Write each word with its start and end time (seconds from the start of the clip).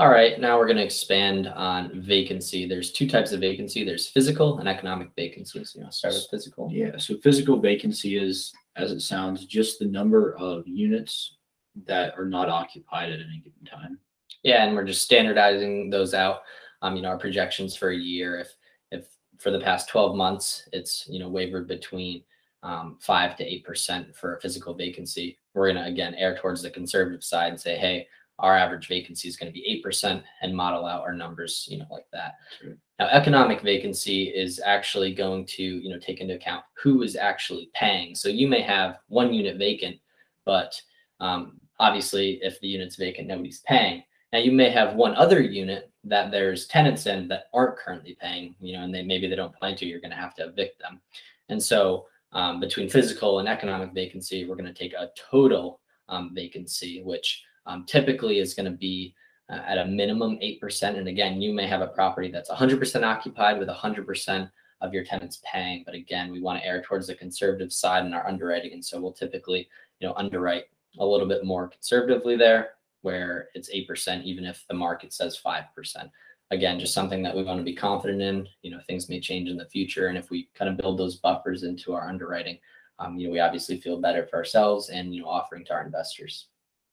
All 0.00 0.08
right, 0.08 0.40
now 0.40 0.58
we're 0.58 0.64
going 0.64 0.78
to 0.78 0.82
expand 0.82 1.46
on 1.46 2.00
vacancy. 2.00 2.66
There's 2.66 2.90
two 2.90 3.06
types 3.06 3.32
of 3.32 3.40
vacancy. 3.40 3.84
There's 3.84 4.08
physical 4.08 4.58
and 4.58 4.66
economic 4.66 5.10
vacancy. 5.14 5.62
So 5.62 5.78
you 5.78 5.84
to 5.84 5.92
start 5.92 6.14
with 6.14 6.26
physical? 6.30 6.70
Yeah, 6.72 6.96
so 6.96 7.18
physical 7.18 7.60
vacancy 7.60 8.16
is, 8.16 8.50
as 8.76 8.92
it 8.92 9.00
sounds, 9.00 9.44
just 9.44 9.78
the 9.78 9.84
number 9.84 10.34
of 10.36 10.66
units 10.66 11.36
that 11.84 12.14
are 12.16 12.24
not 12.24 12.48
occupied 12.48 13.12
at 13.12 13.20
any 13.20 13.42
given 13.44 13.66
time. 13.70 13.98
Yeah, 14.42 14.64
and 14.64 14.74
we're 14.74 14.86
just 14.86 15.02
standardizing 15.02 15.90
those 15.90 16.14
out. 16.14 16.44
Um, 16.80 16.96
you 16.96 17.02
know, 17.02 17.10
our 17.10 17.18
projections 17.18 17.76
for 17.76 17.90
a 17.90 17.96
year, 17.96 18.38
if 18.38 18.56
if 18.90 19.06
for 19.36 19.50
the 19.50 19.60
past 19.60 19.90
12 19.90 20.16
months, 20.16 20.66
it's 20.72 21.04
you 21.10 21.20
know 21.20 21.28
wavered 21.28 21.68
between 21.68 22.22
um, 22.62 22.96
five 23.02 23.36
to 23.36 23.44
eight 23.44 23.66
percent 23.66 24.16
for 24.16 24.36
a 24.36 24.40
physical 24.40 24.72
vacancy. 24.72 25.36
We're 25.52 25.70
gonna 25.74 25.86
again 25.86 26.14
err 26.14 26.38
towards 26.38 26.62
the 26.62 26.70
conservative 26.70 27.22
side 27.22 27.50
and 27.50 27.60
say, 27.60 27.76
hey, 27.76 28.06
our 28.40 28.56
average 28.56 28.88
vacancy 28.88 29.28
is 29.28 29.36
going 29.36 29.48
to 29.48 29.52
be 29.52 29.66
eight 29.66 29.82
percent, 29.82 30.22
and 30.42 30.54
model 30.54 30.86
out 30.86 31.02
our 31.02 31.14
numbers, 31.14 31.66
you 31.70 31.78
know, 31.78 31.86
like 31.90 32.06
that. 32.12 32.34
Sure. 32.60 32.76
Now, 32.98 33.08
economic 33.08 33.62
vacancy 33.62 34.24
is 34.24 34.60
actually 34.64 35.14
going 35.14 35.46
to 35.46 35.62
you 35.62 35.90
know 35.90 35.98
take 35.98 36.20
into 36.20 36.34
account 36.34 36.64
who 36.82 37.02
is 37.02 37.16
actually 37.16 37.70
paying. 37.74 38.14
So 38.14 38.28
you 38.28 38.48
may 38.48 38.62
have 38.62 38.98
one 39.08 39.32
unit 39.32 39.56
vacant, 39.56 39.96
but 40.44 40.80
um, 41.20 41.60
obviously, 41.78 42.40
if 42.42 42.60
the 42.60 42.68
unit's 42.68 42.96
vacant, 42.96 43.28
nobody's 43.28 43.60
paying. 43.60 44.02
Now 44.32 44.38
you 44.38 44.52
may 44.52 44.70
have 44.70 44.94
one 44.94 45.14
other 45.16 45.40
unit 45.40 45.90
that 46.04 46.30
there's 46.30 46.66
tenants 46.66 47.06
in 47.06 47.28
that 47.28 47.44
aren't 47.52 47.76
currently 47.76 48.16
paying, 48.20 48.54
you 48.60 48.74
know, 48.74 48.84
and 48.84 48.94
they 48.94 49.02
maybe 49.02 49.28
they 49.28 49.36
don't 49.36 49.54
plan 49.54 49.76
to. 49.76 49.86
You're 49.86 50.00
going 50.00 50.12
to 50.12 50.16
have 50.16 50.34
to 50.36 50.48
evict 50.48 50.80
them. 50.80 51.00
And 51.48 51.62
so 51.62 52.06
um, 52.32 52.60
between 52.60 52.88
physical 52.88 53.40
and 53.40 53.48
economic 53.48 53.92
vacancy, 53.92 54.46
we're 54.46 54.56
going 54.56 54.72
to 54.72 54.78
take 54.78 54.92
a 54.92 55.10
total 55.30 55.80
um, 56.08 56.30
vacancy, 56.34 57.02
which 57.02 57.42
um, 57.66 57.84
typically 57.86 58.38
is 58.38 58.54
going 58.54 58.70
to 58.70 58.76
be 58.76 59.14
uh, 59.50 59.60
at 59.66 59.78
a 59.78 59.86
minimum 59.86 60.38
8%. 60.42 60.96
And 60.96 61.08
again, 61.08 61.40
you 61.40 61.52
may 61.52 61.66
have 61.66 61.80
a 61.80 61.88
property 61.88 62.30
that's 62.30 62.50
100% 62.50 63.02
occupied 63.02 63.58
with 63.58 63.68
100% 63.68 64.50
of 64.80 64.94
your 64.94 65.04
tenants 65.04 65.42
paying. 65.50 65.82
But 65.84 65.94
again, 65.94 66.30
we 66.30 66.40
want 66.40 66.60
to 66.60 66.66
err 66.66 66.82
towards 66.82 67.06
the 67.06 67.14
conservative 67.14 67.72
side 67.72 68.06
in 68.06 68.14
our 68.14 68.26
underwriting. 68.26 68.72
And 68.72 68.84
so 68.84 69.00
we'll 69.00 69.12
typically, 69.12 69.68
you 69.98 70.08
know, 70.08 70.14
underwrite 70.14 70.64
a 70.98 71.06
little 71.06 71.28
bit 71.28 71.44
more 71.44 71.68
conservatively 71.68 72.36
there 72.36 72.70
where 73.02 73.48
it's 73.54 73.72
8%, 73.74 74.24
even 74.24 74.44
if 74.44 74.64
the 74.68 74.74
market 74.74 75.12
says 75.12 75.40
5%. 75.44 75.64
Again, 76.52 76.80
just 76.80 76.94
something 76.94 77.22
that 77.22 77.34
we 77.34 77.44
want 77.44 77.58
to 77.58 77.64
be 77.64 77.74
confident 77.74 78.20
in. 78.20 78.48
You 78.62 78.72
know, 78.72 78.80
things 78.86 79.08
may 79.08 79.20
change 79.20 79.48
in 79.48 79.56
the 79.56 79.66
future. 79.66 80.08
And 80.08 80.18
if 80.18 80.30
we 80.30 80.48
kind 80.54 80.70
of 80.70 80.76
build 80.76 80.98
those 80.98 81.16
buffers 81.16 81.62
into 81.62 81.92
our 81.92 82.08
underwriting, 82.08 82.58
um, 82.98 83.16
you 83.16 83.26
know, 83.26 83.32
we 83.32 83.40
obviously 83.40 83.80
feel 83.80 84.00
better 84.00 84.26
for 84.26 84.36
ourselves 84.36 84.90
and, 84.90 85.14
you 85.14 85.22
know, 85.22 85.28
offering 85.28 85.64
to 85.66 85.72
our 85.72 85.84
investors. 85.84 86.48